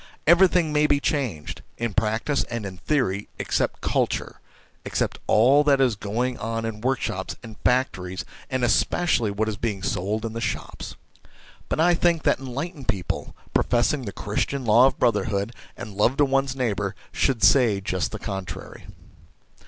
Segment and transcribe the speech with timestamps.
[0.25, 4.41] Everything may be changed, in practice and in theory, except culture,
[4.83, 9.83] except all that is going on in workshops and factories, and especially what is being
[9.83, 10.95] sold in the shops.
[11.69, 16.17] But I think that enlightened people, pro fessing the Christian law of brotherhood and love
[16.17, 18.87] to one's neighbour, should say just the con trary.